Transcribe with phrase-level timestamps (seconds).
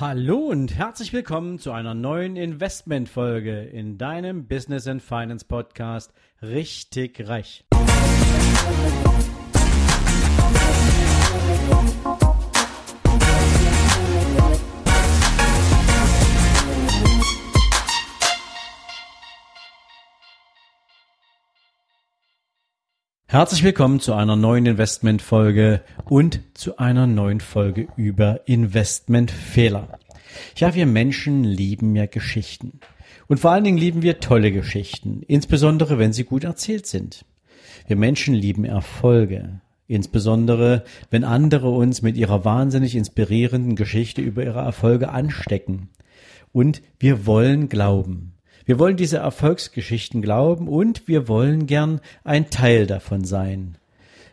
[0.00, 7.26] Hallo und herzlich willkommen zu einer neuen Investmentfolge in deinem Business and Finance Podcast Richtig
[7.26, 7.64] Reich.
[23.30, 29.98] Herzlich willkommen zu einer neuen Investmentfolge und zu einer neuen Folge über Investmentfehler.
[30.56, 32.80] Ja, wir Menschen lieben ja Geschichten.
[33.26, 37.26] Und vor allen Dingen lieben wir tolle Geschichten, insbesondere wenn sie gut erzählt sind.
[37.86, 44.60] Wir Menschen lieben Erfolge, insbesondere wenn andere uns mit ihrer wahnsinnig inspirierenden Geschichte über ihre
[44.60, 45.90] Erfolge anstecken.
[46.50, 48.37] Und wir wollen glauben,
[48.68, 53.78] wir wollen diese Erfolgsgeschichten glauben und wir wollen gern ein Teil davon sein.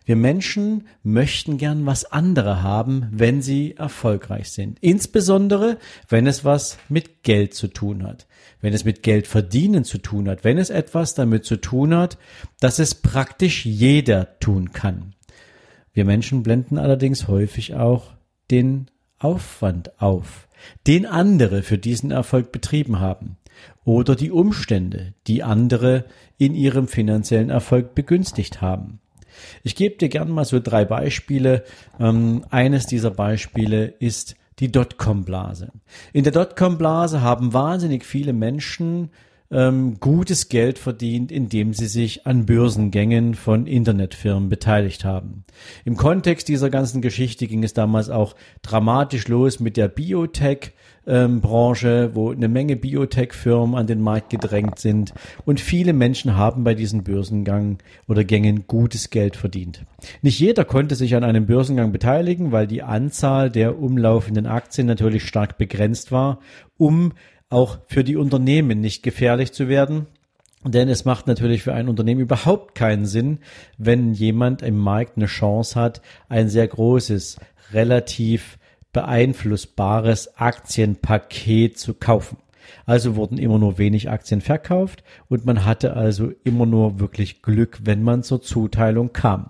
[0.04, 4.78] Wir Menschen möchten gern was andere haben, wenn sie erfolgreich sind.
[4.82, 5.78] Insbesondere,
[6.10, 8.28] wenn es was mit Geld zu tun hat.
[8.60, 10.44] Wenn es mit Geld verdienen zu tun hat.
[10.44, 12.18] Wenn es etwas damit zu tun hat,
[12.60, 15.16] dass es praktisch jeder tun kann.
[15.94, 18.12] Wir Menschen blenden allerdings häufig auch
[18.52, 20.50] den Aufwand auf,
[20.88, 23.38] den andere für diesen Erfolg betrieben haben
[23.84, 26.06] oder die Umstände, die andere
[26.38, 29.00] in ihrem finanziellen Erfolg begünstigt haben.
[29.64, 31.64] Ich gebe dir gern mal so drei Beispiele.
[32.00, 35.72] Ähm, eines dieser Beispiele ist die Dotcom-Blase.
[36.14, 39.10] In der Dotcom-Blase haben wahnsinnig viele Menschen
[39.56, 45.46] ähm, gutes Geld verdient, indem sie sich an Börsengängen von Internetfirmen beteiligt haben.
[45.86, 50.74] Im Kontext dieser ganzen Geschichte ging es damals auch dramatisch los mit der Biotech.
[51.08, 55.14] Ähm, Branche, wo eine Menge Biotech-Firmen an den Markt gedrängt sind
[55.46, 59.86] und viele Menschen haben bei diesen Börsengang oder Gängen gutes Geld verdient.
[60.24, 65.26] Nicht jeder konnte sich an einem Börsengang beteiligen, weil die Anzahl der umlaufenden Aktien natürlich
[65.26, 66.40] stark begrenzt war,
[66.80, 67.14] um
[67.56, 70.08] auch für die Unternehmen nicht gefährlich zu werden.
[70.66, 73.40] Denn es macht natürlich für ein Unternehmen überhaupt keinen Sinn,
[73.78, 77.38] wenn jemand im Markt eine Chance hat, ein sehr großes,
[77.72, 78.58] relativ
[78.92, 82.38] beeinflussbares Aktienpaket zu kaufen.
[82.86, 87.80] Also wurden immer nur wenig Aktien verkauft und man hatte also immer nur wirklich Glück,
[87.84, 89.50] wenn man zur Zuteilung kam.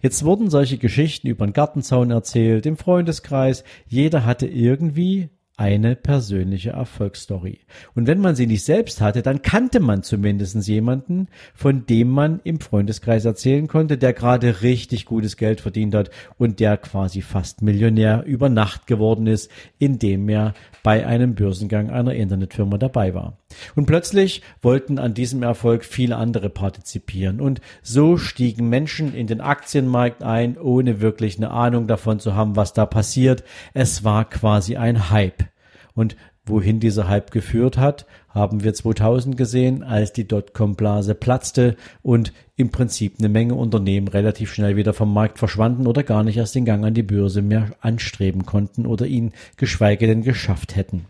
[0.00, 3.62] Jetzt wurden solche Geschichten über den Gartenzaun erzählt, im Freundeskreis.
[3.88, 5.28] Jeder hatte irgendwie
[5.62, 7.60] eine persönliche Erfolgsstory.
[7.94, 12.40] Und wenn man sie nicht selbst hatte, dann kannte man zumindest jemanden, von dem man
[12.42, 17.62] im Freundeskreis erzählen konnte, der gerade richtig gutes Geld verdient hat und der quasi fast
[17.62, 23.38] Millionär über Nacht geworden ist, indem er bei einem Börsengang einer Internetfirma dabei war.
[23.76, 27.40] Und plötzlich wollten an diesem Erfolg viele andere partizipieren.
[27.40, 32.56] Und so stiegen Menschen in den Aktienmarkt ein, ohne wirklich eine Ahnung davon zu haben,
[32.56, 33.44] was da passiert.
[33.74, 35.51] Es war quasi ein Hype.
[35.94, 42.32] Und wohin dieser Hype geführt hat, haben wir 2000 gesehen, als die Dotcom-Blase platzte und
[42.56, 46.54] im Prinzip eine Menge Unternehmen relativ schnell wieder vom Markt verschwanden oder gar nicht erst
[46.54, 51.06] den Gang an die Börse mehr anstreben konnten oder ihn geschweige denn geschafft hätten.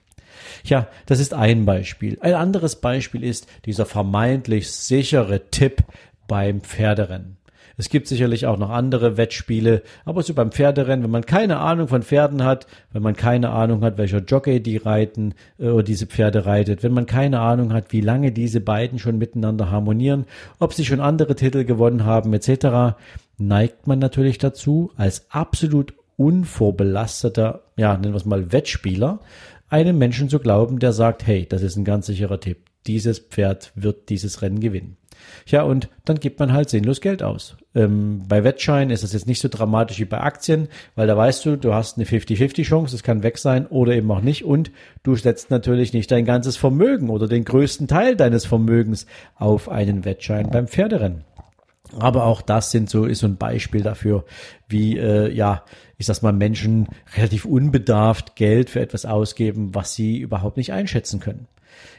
[0.65, 2.19] Ja, das ist ein Beispiel.
[2.21, 5.83] Ein anderes Beispiel ist dieser vermeintlich sichere Tipp
[6.29, 7.37] beim Pferderennen.
[7.77, 11.89] Es gibt sicherlich auch noch andere Wettspiele, aber so beim Pferderennen, wenn man keine Ahnung
[11.89, 16.07] von Pferden hat, wenn man keine Ahnung hat, welcher Jockey die reiten äh, oder diese
[16.07, 20.27] Pferde reitet, wenn man keine Ahnung hat, wie lange diese beiden schon miteinander harmonieren,
[20.59, 22.97] ob sie schon andere Titel gewonnen haben etc.,
[23.39, 29.21] neigt man natürlich dazu, als absolut unvorbelasteter, ja, nennen wir es mal Wettspieler,
[29.69, 32.72] einem Menschen zu glauben, der sagt, hey, das ist ein ganz sicherer Tipp.
[32.87, 34.97] Dieses Pferd wird dieses Rennen gewinnen.
[35.47, 37.57] Ja, und dann gibt man halt sinnlos Geld aus.
[37.75, 41.45] Ähm, bei Wettscheinen ist das jetzt nicht so dramatisch wie bei Aktien, weil da weißt
[41.47, 44.71] du, du hast eine 50-50 Chance, es kann weg sein oder eben auch nicht und
[45.03, 49.07] du setzt natürlich nicht dein ganzes Vermögen oder den größten Teil deines Vermögens
[49.37, 51.25] auf einen Wettschein beim Pferderennen.
[51.99, 54.25] Aber auch das sind so, ist so ein Beispiel dafür,
[54.69, 55.65] wie, äh, ja,
[55.99, 61.21] ich sag mal, Menschen relativ unbedarft Geld für etwas ausgeben, was sie überhaupt nicht einschätzen
[61.21, 61.49] können.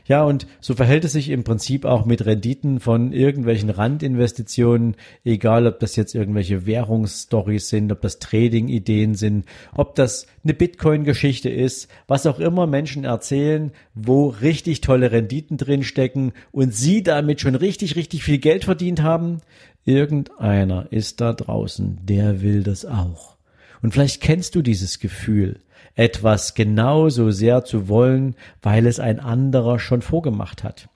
[0.06, 5.66] Ja, und so verhält es sich im Prinzip auch mit Renditen von irgendwelchen Randinvestitionen, egal
[5.66, 11.88] ob das jetzt irgendwelche Währungsstories sind, ob das Trading-Ideen sind, ob das eine Bitcoin-Geschichte ist,
[12.08, 17.96] was auch immer Menschen erzählen, wo richtig tolle Renditen drinstecken und sie damit schon richtig,
[17.96, 19.40] richtig viel Geld verdient haben.
[19.86, 23.38] Irgendeiner ist da draußen, der will das auch.
[23.82, 25.60] Und vielleicht kennst du dieses Gefühl
[25.96, 30.90] etwas genauso sehr zu wollen, weil es ein anderer schon vorgemacht hat.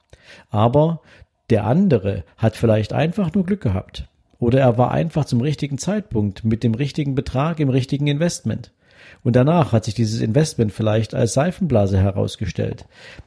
[0.49, 1.01] Aber
[1.49, 4.07] der andere hat vielleicht einfach nur Glück gehabt.
[4.39, 8.71] Oder er war einfach zum richtigen Zeitpunkt mit dem richtigen Betrag im richtigen Investment.
[9.23, 12.85] Und danach hat sich dieses Investment vielleicht als Seifenblase herausgestellt.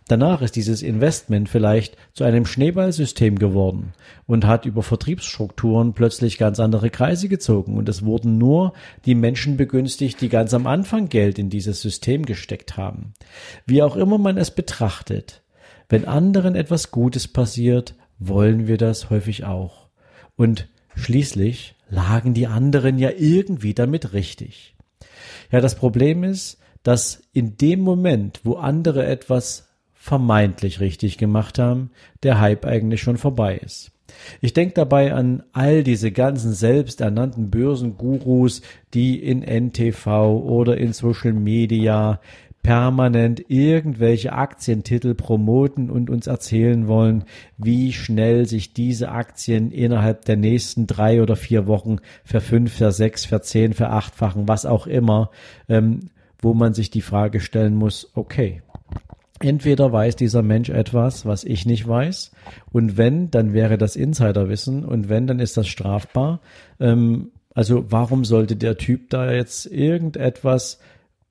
[0.09, 3.93] Danach ist dieses Investment vielleicht zu einem Schneeballsystem geworden
[4.27, 7.77] und hat über Vertriebsstrukturen plötzlich ganz andere Kreise gezogen.
[7.77, 8.73] Und es wurden nur
[9.05, 13.15] die Menschen begünstigt, die ganz am Anfang Geld in dieses System gesteckt haben.
[13.67, 15.43] Wie auch immer man es betrachtet,
[15.89, 19.89] wenn anderen etwas Gutes passiert, wollen wir das häufig auch.
[20.37, 24.77] Und schließlich lagen die anderen ja irgendwie damit richtig.
[25.51, 31.91] Ja, das Problem ist, dass in dem Moment, wo andere etwas vermeintlich richtig gemacht haben,
[32.23, 33.93] der Hype eigentlich schon vorbei ist.
[34.41, 38.63] Ich denke dabei an all diese ganzen selbsternannten Börsengurus,
[38.95, 40.07] die in NTV
[40.43, 42.21] oder in Social Media
[42.63, 47.25] permanent irgendwelche Aktientitel promoten und uns erzählen wollen,
[47.57, 52.93] wie schnell sich diese Aktien innerhalb der nächsten drei oder vier Wochen für fünf, für
[52.93, 55.31] sechs, für zehn, für achtfachen, was auch immer,
[55.69, 56.11] ähm,
[56.41, 58.63] wo man sich die Frage stellen muss, okay,
[59.41, 62.31] entweder weiß dieser Mensch etwas, was ich nicht weiß,
[62.73, 66.41] und wenn, dann wäre das Insiderwissen, und wenn, dann ist das strafbar.
[66.79, 70.79] Ähm, also warum sollte der Typ da jetzt irgendetwas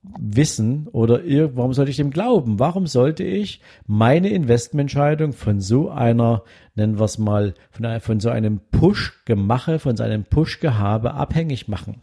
[0.01, 1.21] wissen oder
[1.55, 2.59] warum sollte ich dem glauben?
[2.59, 6.43] Warum sollte ich meine Investmententscheidung von so einer,
[6.75, 11.67] nennen wir es mal, von, einer, von so einem Push-Gemache, von so einem Push-Gehabe abhängig
[11.67, 12.01] machen?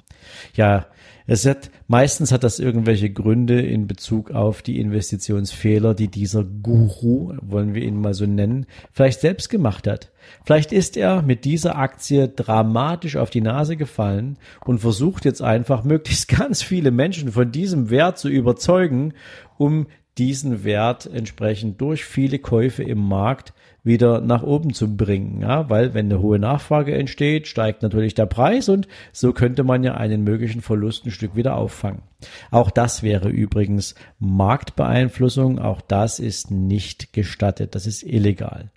[0.55, 0.87] Ja,
[1.29, 7.35] es hat, meistens hat das irgendwelche Gründe in Bezug auf die Investitionsfehler, die dieser Guru,
[7.43, 10.13] wollen wir ihn mal so nennen, vielleicht selbst gemacht hat.
[10.45, 15.83] Vielleicht ist er mit dieser Aktie dramatisch auf die Nase gefallen und versucht jetzt einfach
[15.85, 19.15] möglichst ganz viele Menschen von diesem Wert zu überzeugen,
[19.59, 23.53] um diesen Wert entsprechend durch viele Käufe im Markt
[23.85, 25.43] wieder nach oben zu bringen.
[25.43, 29.85] Ja, weil wenn eine hohe Nachfrage entsteht, steigt natürlich der Preis und so könnte man
[29.85, 32.03] ja einen möglichen Verlust ein Stück wieder auffangen.
[32.51, 35.61] Auch das wäre übrigens Marktbeeinflussung.
[35.61, 37.75] Auch das ist nicht gestattet.
[37.75, 38.71] Das ist illegal.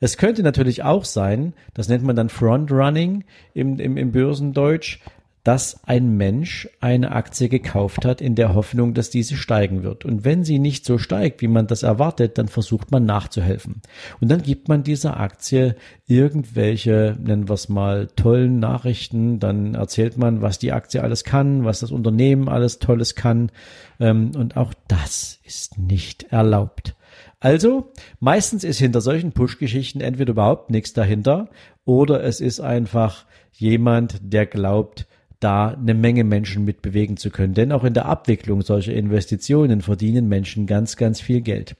[0.00, 5.00] Es könnte natürlich auch sein, das nennt man dann Frontrunning im, im, im Börsendeutsch,
[5.44, 10.06] dass ein Mensch eine Aktie gekauft hat in der Hoffnung, dass diese steigen wird.
[10.06, 13.82] Und wenn sie nicht so steigt, wie man das erwartet, dann versucht man nachzuhelfen.
[14.20, 15.76] Und dann gibt man dieser Aktie
[16.06, 19.38] irgendwelche, nennen wir es mal, tollen Nachrichten.
[19.38, 23.52] Dann erzählt man, was die Aktie alles kann, was das Unternehmen alles Tolles kann.
[24.00, 26.96] Ähm, und auch das ist nicht erlaubt.
[27.38, 31.50] Also, meistens ist hinter solchen Push-Geschichten entweder überhaupt nichts dahinter
[31.84, 35.06] oder es ist einfach jemand, der glaubt,
[35.44, 37.54] da eine Menge Menschen mit bewegen zu können.
[37.54, 41.76] Denn auch in der Abwicklung solcher Investitionen verdienen Menschen ganz, ganz viel Geld.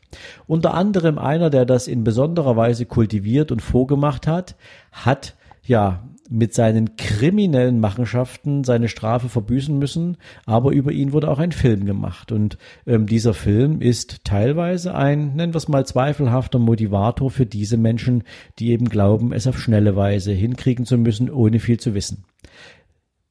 [0.47, 4.55] Unter anderem einer, der das in besonderer Weise kultiviert und vorgemacht hat,
[4.93, 5.35] hat
[5.67, 10.17] ja mit seinen kriminellen Machenschaften seine Strafe verbüßen müssen,
[10.47, 12.33] aber über ihn wurde auch ein Film gemacht.
[12.33, 12.57] Und
[12.87, 18.25] ähm, dieser Film ist teilweise ein, nennen wir es mal, zweifelhafter Motivator für diese Menschen,
[18.59, 22.25] die eben glauben, es auf schnelle Weise hinkriegen zu müssen, ohne viel zu wissen.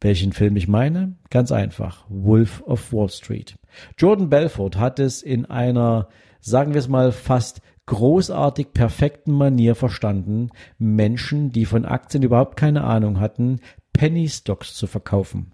[0.03, 1.15] Welchen Film ich meine?
[1.29, 2.03] Ganz einfach.
[2.09, 3.55] Wolf of Wall Street.
[3.97, 6.09] Jordan Belfort hat es in einer,
[6.41, 12.83] sagen wir es mal, fast großartig perfekten Manier verstanden, Menschen, die von Aktien überhaupt keine
[12.83, 13.61] Ahnung hatten,
[13.93, 15.53] Penny Stocks zu verkaufen.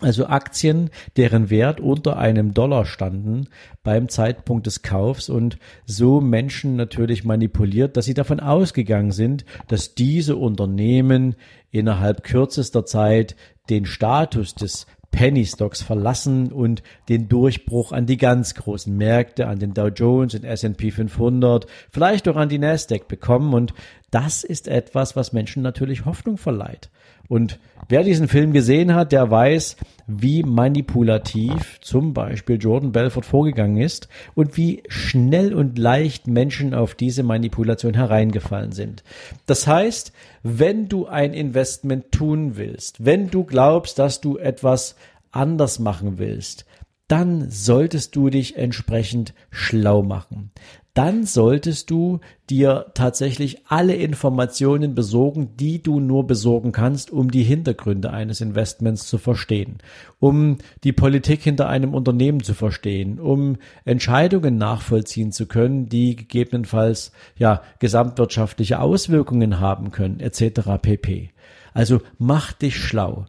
[0.00, 3.48] Also Aktien, deren Wert unter einem Dollar standen
[3.82, 9.94] beim Zeitpunkt des Kaufs und so Menschen natürlich manipuliert, dass sie davon ausgegangen sind, dass
[9.94, 11.34] diese Unternehmen
[11.70, 13.34] innerhalb kürzester Zeit
[13.70, 19.58] den Status des Penny Stocks verlassen und den Durchbruch an die ganz großen Märkte, an
[19.58, 23.54] den Dow Jones und S&P 500, vielleicht auch an die Nasdaq bekommen.
[23.54, 23.72] Und
[24.10, 26.88] das ist etwas, was Menschen natürlich Hoffnung verleiht.
[27.28, 33.76] Und wer diesen Film gesehen hat, der weiß, wie manipulativ zum Beispiel Jordan Belfort vorgegangen
[33.76, 39.04] ist und wie schnell und leicht Menschen auf diese Manipulation hereingefallen sind.
[39.44, 40.12] Das heißt,
[40.42, 44.96] wenn du ein Investment tun willst, wenn du glaubst, dass du etwas
[45.30, 46.64] anders machen willst,
[47.08, 50.52] dann solltest du dich entsprechend schlau machen
[50.98, 52.18] dann solltest du
[52.50, 59.06] dir tatsächlich alle Informationen besorgen, die du nur besorgen kannst, um die Hintergründe eines Investments
[59.06, 59.78] zu verstehen,
[60.18, 67.12] um die Politik hinter einem Unternehmen zu verstehen, um Entscheidungen nachvollziehen zu können, die gegebenenfalls
[67.36, 70.82] ja gesamtwirtschaftliche Auswirkungen haben können, etc.
[70.82, 71.30] pp.
[71.74, 73.26] Also mach dich schlau.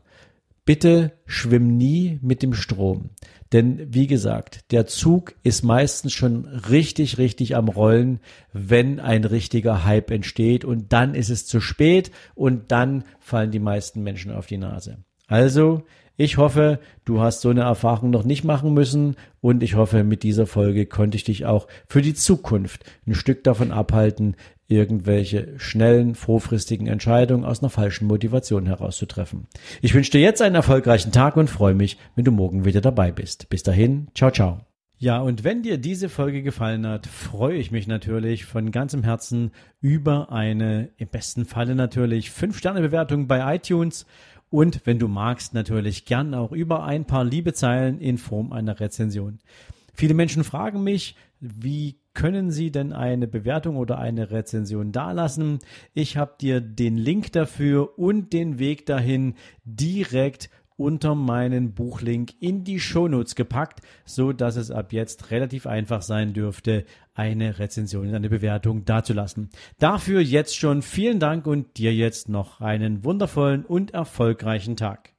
[0.65, 3.09] Bitte schwimm nie mit dem Strom.
[3.51, 8.19] Denn wie gesagt, der Zug ist meistens schon richtig, richtig am Rollen,
[8.53, 13.59] wenn ein richtiger Hype entsteht und dann ist es zu spät und dann fallen die
[13.59, 14.97] meisten Menschen auf die Nase.
[15.27, 15.83] Also
[16.21, 20.23] Ich hoffe, du hast so eine Erfahrung noch nicht machen müssen und ich hoffe, mit
[20.23, 24.35] dieser Folge konnte ich dich auch für die Zukunft ein Stück davon abhalten,
[24.69, 29.47] irgendwelche schnellen, vorfristigen Entscheidungen aus einer falschen Motivation herauszutreffen.
[29.81, 33.11] Ich wünsche dir jetzt einen erfolgreichen Tag und freue mich, wenn du morgen wieder dabei
[33.11, 33.49] bist.
[33.49, 34.61] Bis dahin, ciao, ciao.
[35.01, 39.51] Ja, und wenn dir diese Folge gefallen hat, freue ich mich natürlich von ganzem Herzen
[39.81, 44.05] über eine, im besten Falle natürlich, 5-Sterne-Bewertung bei iTunes
[44.49, 48.79] und wenn du magst, natürlich gern auch über ein paar liebe Zeilen in Form einer
[48.79, 49.39] Rezension.
[49.99, 55.59] Viele Menschen fragen mich, wie können Sie denn eine Bewertung oder eine Rezension dalassen?
[55.93, 59.33] Ich habe dir den Link dafür und den Weg dahin
[59.65, 66.01] direkt unter meinen Buchlink in die Shownotes gepackt, so dass es ab jetzt relativ einfach
[66.01, 69.49] sein dürfte, eine Rezension, eine Bewertung dazulassen.
[69.79, 75.11] Dafür jetzt schon vielen Dank und dir jetzt noch einen wundervollen und erfolgreichen Tag.